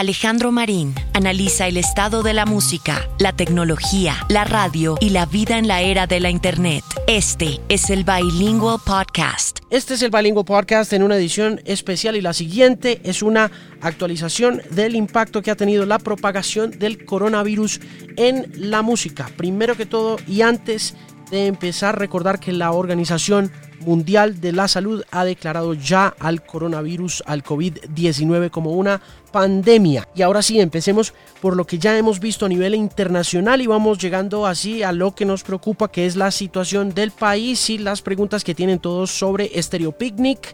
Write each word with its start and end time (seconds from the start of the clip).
Alejandro 0.00 0.50
Marín 0.50 0.94
analiza 1.12 1.66
el 1.66 1.76
estado 1.76 2.22
de 2.22 2.32
la 2.32 2.46
música, 2.46 3.06
la 3.18 3.34
tecnología, 3.36 4.16
la 4.30 4.44
radio 4.44 4.96
y 4.98 5.10
la 5.10 5.26
vida 5.26 5.58
en 5.58 5.68
la 5.68 5.82
era 5.82 6.06
de 6.06 6.20
la 6.20 6.30
Internet. 6.30 6.82
Este 7.06 7.60
es 7.68 7.90
el 7.90 8.04
Bilingual 8.04 8.78
Podcast. 8.82 9.58
Este 9.68 9.92
es 9.92 10.00
el 10.00 10.10
Bilingual 10.10 10.46
Podcast 10.46 10.94
en 10.94 11.02
una 11.02 11.16
edición 11.16 11.60
especial 11.66 12.16
y 12.16 12.22
la 12.22 12.32
siguiente 12.32 13.02
es 13.04 13.20
una 13.22 13.50
actualización 13.82 14.62
del 14.70 14.96
impacto 14.96 15.42
que 15.42 15.50
ha 15.50 15.54
tenido 15.54 15.84
la 15.84 15.98
propagación 15.98 16.70
del 16.70 17.04
coronavirus 17.04 17.82
en 18.16 18.50
la 18.56 18.80
música. 18.80 19.28
Primero 19.36 19.76
que 19.76 19.84
todo 19.84 20.16
y 20.26 20.40
antes 20.40 20.94
de 21.30 21.44
empezar, 21.44 21.98
recordar 21.98 22.40
que 22.40 22.52
la 22.52 22.72
Organización 22.72 23.52
Mundial 23.80 24.40
de 24.40 24.52
la 24.52 24.68
Salud 24.68 25.02
ha 25.10 25.24
declarado 25.24 25.74
ya 25.74 26.14
al 26.18 26.44
coronavirus, 26.44 27.22
al 27.26 27.42
COVID-19 27.42 28.50
como 28.50 28.72
una 28.72 29.00
pandemia. 29.32 30.08
Y 30.14 30.22
ahora 30.22 30.42
sí, 30.42 30.60
empecemos 30.60 31.14
por 31.40 31.56
lo 31.56 31.66
que 31.66 31.78
ya 31.78 31.96
hemos 31.96 32.20
visto 32.20 32.46
a 32.46 32.48
nivel 32.48 32.74
internacional 32.74 33.60
y 33.60 33.66
vamos 33.66 33.98
llegando 33.98 34.46
así 34.46 34.82
a 34.82 34.92
lo 34.92 35.14
que 35.14 35.24
nos 35.24 35.42
preocupa, 35.42 35.90
que 35.90 36.06
es 36.06 36.16
la 36.16 36.30
situación 36.30 36.94
del 36.94 37.10
país 37.10 37.70
y 37.70 37.78
las 37.78 38.02
preguntas 38.02 38.44
que 38.44 38.54
tienen 38.54 38.78
todos 38.78 39.10
sobre 39.10 39.50
Stereo 39.62 39.92
Picnic 39.92 40.52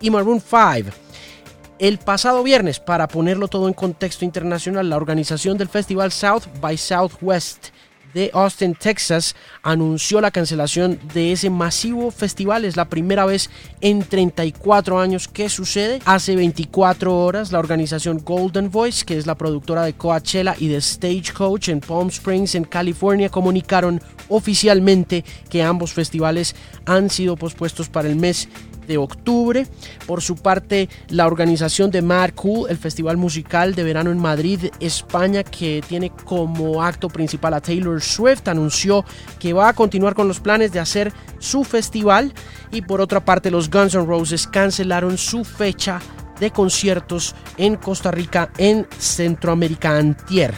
y 0.00 0.10
Maroon 0.10 0.40
5. 0.40 0.90
El 1.78 1.98
pasado 1.98 2.42
viernes, 2.42 2.78
para 2.78 3.08
ponerlo 3.08 3.48
todo 3.48 3.66
en 3.66 3.74
contexto 3.74 4.24
internacional, 4.24 4.88
la 4.88 4.96
organización 4.96 5.58
del 5.58 5.68
festival 5.68 6.12
South 6.12 6.44
by 6.60 6.78
Southwest 6.78 7.70
de 8.14 8.30
Austin, 8.32 8.74
Texas, 8.74 9.34
anunció 9.62 10.20
la 10.20 10.30
cancelación 10.30 10.98
de 11.14 11.32
ese 11.32 11.50
masivo 11.50 12.10
festival. 12.10 12.64
Es 12.64 12.76
la 12.76 12.88
primera 12.88 13.24
vez 13.24 13.50
en 13.80 14.02
34 14.02 14.98
años 14.98 15.28
que 15.28 15.48
sucede. 15.48 16.00
Hace 16.04 16.36
24 16.36 17.16
horas, 17.16 17.52
la 17.52 17.58
organización 17.58 18.22
Golden 18.24 18.70
Voice, 18.70 19.04
que 19.04 19.16
es 19.16 19.26
la 19.26 19.36
productora 19.36 19.84
de 19.84 19.94
Coachella 19.94 20.54
y 20.58 20.68
de 20.68 20.80
Stagecoach 20.80 21.68
en 21.68 21.80
Palm 21.80 22.08
Springs, 22.08 22.54
en 22.54 22.64
California, 22.64 23.28
comunicaron 23.28 24.00
oficialmente 24.28 25.24
que 25.48 25.62
ambos 25.62 25.92
festivales 25.92 26.54
han 26.86 27.10
sido 27.10 27.36
pospuestos 27.36 27.88
para 27.88 28.08
el 28.08 28.16
mes 28.16 28.48
de 28.86 28.98
octubre. 28.98 29.66
Por 30.06 30.22
su 30.22 30.36
parte, 30.36 30.88
la 31.08 31.26
organización 31.26 31.90
de 31.90 32.02
Mad 32.02 32.30
Cool, 32.34 32.70
el 32.70 32.76
festival 32.76 33.16
musical 33.16 33.74
de 33.74 33.84
verano 33.84 34.10
en 34.10 34.18
Madrid, 34.18 34.66
España, 34.80 35.42
que 35.42 35.82
tiene 35.86 36.10
como 36.10 36.82
acto 36.82 37.08
principal 37.08 37.54
a 37.54 37.60
Taylor 37.60 38.00
Swift, 38.00 38.48
anunció 38.48 39.04
que 39.38 39.52
va 39.52 39.68
a 39.68 39.72
continuar 39.72 40.14
con 40.14 40.28
los 40.28 40.40
planes 40.40 40.72
de 40.72 40.80
hacer 40.80 41.12
su 41.38 41.64
festival. 41.64 42.32
Y 42.70 42.82
por 42.82 43.00
otra 43.00 43.24
parte, 43.24 43.50
los 43.50 43.70
Guns 43.70 43.94
N' 43.94 44.06
Roses 44.06 44.46
cancelaron 44.46 45.18
su 45.18 45.44
fecha 45.44 46.00
de 46.42 46.50
conciertos 46.50 47.36
en 47.56 47.76
Costa 47.76 48.10
Rica 48.10 48.50
en 48.58 48.84
Centroamérica 48.98 49.96
Antier. 49.96 50.52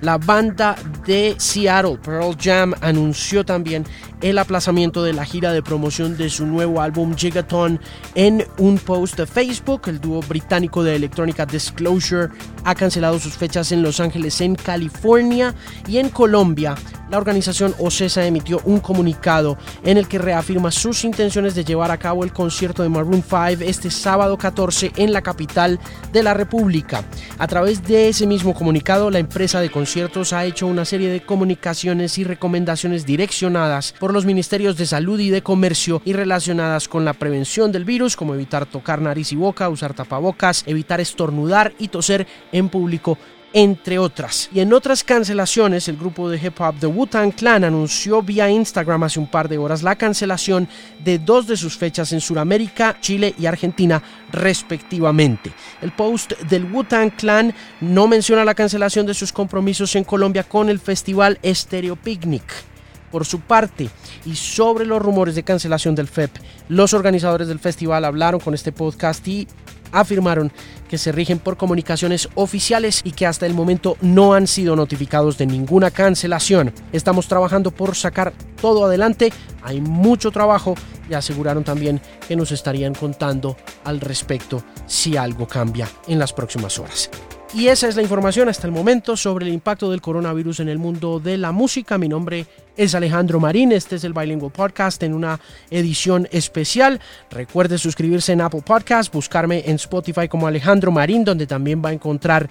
La 0.00 0.16
banda 0.16 0.76
de 1.06 1.34
Seattle, 1.36 1.98
Pearl 2.02 2.34
Jam, 2.40 2.72
anunció 2.80 3.44
también 3.44 3.84
el 4.22 4.38
aplazamiento 4.38 5.02
de 5.02 5.12
la 5.12 5.26
gira 5.26 5.52
de 5.52 5.62
promoción 5.62 6.16
de 6.16 6.30
su 6.30 6.46
nuevo 6.46 6.80
álbum 6.80 7.14
Gigaton 7.14 7.78
en 8.14 8.46
un 8.56 8.78
post 8.78 9.18
de 9.18 9.26
Facebook. 9.26 9.82
El 9.88 10.00
dúo 10.00 10.20
británico 10.22 10.82
de 10.82 10.96
electrónica 10.96 11.44
Disclosure 11.44 12.30
ha 12.64 12.74
cancelado 12.74 13.18
sus 13.18 13.36
fechas 13.36 13.72
en 13.72 13.82
Los 13.82 14.00
Ángeles, 14.00 14.40
en 14.40 14.54
California 14.54 15.54
y 15.86 15.98
en 15.98 16.08
Colombia. 16.08 16.76
La 17.10 17.18
organización 17.18 17.74
OCESA 17.78 18.26
emitió 18.26 18.60
un 18.64 18.80
comunicado 18.80 19.56
en 19.84 19.96
el 19.96 20.08
que 20.08 20.18
reafirma 20.18 20.72
sus 20.72 21.04
intenciones 21.04 21.54
de 21.54 21.64
llevar 21.64 21.92
a 21.92 21.98
cabo 21.98 22.24
el 22.24 22.32
concierto 22.32 22.82
de 22.82 22.88
Maroon 22.88 23.22
5 23.22 23.62
este 23.64 23.90
sábado 23.90 24.36
14 24.36 24.92
en 24.96 25.12
la 25.12 25.22
capital 25.26 25.80
de 26.12 26.22
la 26.22 26.34
República. 26.34 27.02
A 27.36 27.48
través 27.48 27.82
de 27.82 28.08
ese 28.08 28.28
mismo 28.28 28.54
comunicado, 28.54 29.10
la 29.10 29.18
empresa 29.18 29.60
de 29.60 29.70
conciertos 29.70 30.32
ha 30.32 30.44
hecho 30.44 30.68
una 30.68 30.84
serie 30.84 31.08
de 31.08 31.26
comunicaciones 31.26 32.16
y 32.18 32.22
recomendaciones 32.22 33.04
direccionadas 33.04 33.92
por 33.98 34.12
los 34.12 34.24
ministerios 34.24 34.76
de 34.76 34.86
salud 34.86 35.18
y 35.18 35.30
de 35.30 35.42
comercio 35.42 36.00
y 36.04 36.12
relacionadas 36.12 36.86
con 36.86 37.04
la 37.04 37.12
prevención 37.12 37.72
del 37.72 37.84
virus, 37.84 38.14
como 38.14 38.34
evitar 38.34 38.66
tocar 38.66 39.02
nariz 39.02 39.32
y 39.32 39.36
boca, 39.36 39.68
usar 39.68 39.94
tapabocas, 39.94 40.62
evitar 40.68 41.00
estornudar 41.00 41.72
y 41.76 41.88
toser 41.88 42.28
en 42.52 42.68
público 42.68 43.18
entre 43.52 43.98
otras. 43.98 44.48
Y 44.52 44.60
en 44.60 44.72
otras 44.72 45.02
cancelaciones, 45.02 45.88
el 45.88 45.96
grupo 45.96 46.28
de 46.28 46.38
hip 46.38 46.60
hop 46.60 46.74
The 46.78 46.86
Wu-Tang 46.86 47.32
Clan 47.32 47.64
anunció 47.64 48.22
vía 48.22 48.50
Instagram 48.50 49.04
hace 49.04 49.18
un 49.18 49.26
par 49.26 49.48
de 49.48 49.58
horas 49.58 49.82
la 49.82 49.96
cancelación 49.96 50.68
de 51.02 51.18
dos 51.18 51.46
de 51.46 51.56
sus 51.56 51.76
fechas 51.76 52.12
en 52.12 52.20
Sudamérica, 52.20 52.98
Chile 53.00 53.34
y 53.38 53.46
Argentina, 53.46 54.02
respectivamente. 54.32 55.52
El 55.80 55.92
post 55.92 56.32
del 56.42 56.64
Wu-Tang 56.64 57.12
Clan 57.16 57.54
no 57.80 58.06
menciona 58.06 58.44
la 58.44 58.54
cancelación 58.54 59.06
de 59.06 59.14
sus 59.14 59.32
compromisos 59.32 59.96
en 59.96 60.04
Colombia 60.04 60.44
con 60.44 60.68
el 60.68 60.78
festival 60.78 61.38
Stereo 61.44 61.96
Picnic. 61.96 62.75
Por 63.16 63.24
su 63.24 63.40
parte, 63.40 63.88
y 64.26 64.36
sobre 64.36 64.84
los 64.84 65.00
rumores 65.00 65.34
de 65.34 65.42
cancelación 65.42 65.94
del 65.94 66.06
FEP, 66.06 66.32
los 66.68 66.92
organizadores 66.92 67.48
del 67.48 67.58
festival 67.58 68.04
hablaron 68.04 68.40
con 68.40 68.52
este 68.52 68.72
podcast 68.72 69.26
y 69.26 69.48
afirmaron 69.90 70.52
que 70.86 70.98
se 70.98 71.12
rigen 71.12 71.38
por 71.38 71.56
comunicaciones 71.56 72.28
oficiales 72.34 73.00
y 73.04 73.12
que 73.12 73.24
hasta 73.24 73.46
el 73.46 73.54
momento 73.54 73.96
no 74.02 74.34
han 74.34 74.46
sido 74.46 74.76
notificados 74.76 75.38
de 75.38 75.46
ninguna 75.46 75.90
cancelación. 75.90 76.74
Estamos 76.92 77.26
trabajando 77.26 77.70
por 77.70 77.96
sacar 77.96 78.34
todo 78.60 78.84
adelante, 78.84 79.32
hay 79.62 79.80
mucho 79.80 80.30
trabajo 80.30 80.74
y 81.08 81.14
aseguraron 81.14 81.64
también 81.64 82.02
que 82.28 82.36
nos 82.36 82.52
estarían 82.52 82.94
contando 82.94 83.56
al 83.84 83.98
respecto 84.02 84.62
si 84.86 85.16
algo 85.16 85.48
cambia 85.48 85.88
en 86.06 86.18
las 86.18 86.34
próximas 86.34 86.78
horas. 86.78 87.08
Y 87.54 87.68
esa 87.68 87.88
es 87.88 87.96
la 87.96 88.02
información 88.02 88.50
hasta 88.50 88.66
el 88.66 88.72
momento 88.74 89.16
sobre 89.16 89.46
el 89.46 89.54
impacto 89.54 89.90
del 89.90 90.02
coronavirus 90.02 90.60
en 90.60 90.68
el 90.68 90.78
mundo 90.78 91.20
de 91.20 91.38
la 91.38 91.52
música. 91.52 91.96
Mi 91.96 92.08
nombre 92.08 92.40
es 92.40 92.46
Alejandro 92.94 93.40
Marín, 93.40 93.72
este 93.72 93.96
es 93.96 94.04
el 94.04 94.12
Bilingual 94.12 94.52
Podcast 94.52 95.02
en 95.02 95.14
una 95.14 95.40
edición 95.70 96.28
especial. 96.30 97.00
Recuerde 97.30 97.78
suscribirse 97.78 98.32
en 98.32 98.42
Apple 98.42 98.62
Podcast, 98.62 99.12
buscarme 99.12 99.62
en 99.66 99.76
Spotify 99.76 100.28
como 100.28 100.46
Alejandro 100.46 100.92
Marín, 100.92 101.24
donde 101.24 101.46
también 101.46 101.82
va 101.84 101.88
a 101.88 101.94
encontrar 101.94 102.50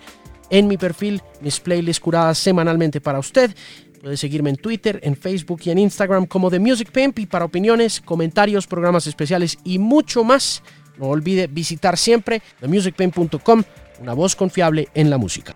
en 0.50 0.68
mi 0.68 0.78
perfil 0.78 1.22
mis 1.42 1.60
playlists 1.60 2.00
curadas 2.00 2.38
semanalmente 2.38 3.02
para 3.02 3.20
usted. 3.20 3.56
Puede 4.02 4.18
seguirme 4.18 4.50
en 4.50 4.58
Twitter, 4.58 5.00
en 5.04 5.16
Facebook 5.16 5.62
y 5.66 5.70
en 5.70 5.80
Instagram 5.80 6.26
como 6.26 6.50
The 6.50 6.60
Music 6.60 6.92
Pimp 6.92 7.20
y 7.20 7.26
para 7.26 7.46
opiniones, 7.46 8.02
comentarios, 8.02 8.68
programas 8.68 9.08
especiales 9.08 9.58
y 9.64 9.80
mucho 9.80 10.24
más. 10.24 10.64
No 10.98 11.08
olvide 11.08 11.48
visitar 11.48 11.98
siempre 11.98 12.42
themusicpimp.com 12.60 13.64
una 14.02 14.14
voz 14.14 14.36
confiable 14.36 14.90
en 14.94 15.10
la 15.10 15.18
música. 15.18 15.56